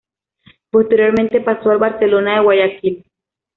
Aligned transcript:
Posteriormente 0.71 1.41
pasó 1.41 1.69
al 1.69 1.77
Barcelona 1.77 2.37
de 2.37 2.43
Guayaquil. 2.43 3.05